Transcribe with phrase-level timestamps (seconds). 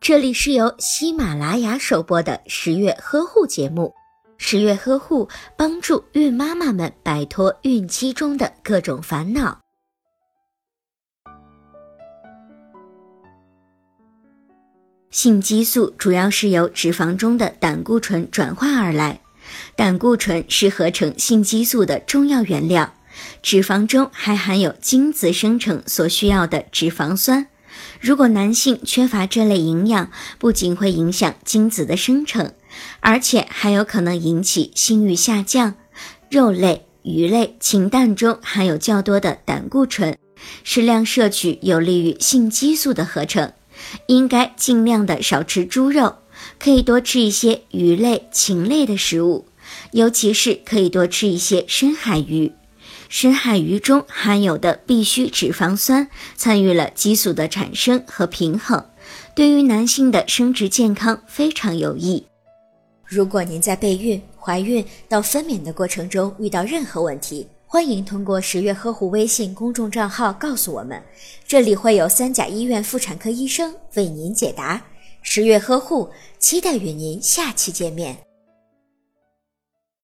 [0.00, 3.94] 这里是由喜马拉雅首播的十月呵护节目。
[4.36, 9.60] 十月呵护帮助孕妈妈们摆脱孕期中的各种烦恼。
[15.10, 19.20] 性激素主要是由脂肪中的胆固醇转化而来，
[19.76, 22.92] 胆固醇是合成性激素的重要原料。
[23.40, 27.46] 脂肪中还含有精子生成所需要的脂肪酸。
[28.00, 32.52] 如果男性缺乏这类营养，不仅会影响精子的生成，
[33.00, 35.74] 而且还有可能引起性欲下降。
[36.30, 40.18] 肉类、鱼类、禽蛋中含有较多的胆固醇，
[40.64, 43.52] 适量摄取有利于性激素的合成。
[44.06, 46.16] 应该尽量的少吃猪肉，
[46.58, 49.46] 可以多吃一些鱼类、禽类的食物，
[49.92, 52.52] 尤其是可以多吃一些深海鱼。
[53.08, 58.84] 深海鱼中含有的必需脂肪酸参与了激素的产生和平衡，
[59.34, 62.26] 对于男性的生殖健康非常有益。
[63.06, 71.00] 如果您在备孕、怀孕到分娩的过程中遇到任何问题，欢迎通过十月呵护微信公众账号告诉我们，
[71.46, 74.82] 这里会有三甲医院妇产科医生为您解答。
[75.22, 78.16] 十月呵护，期待与您下期见面。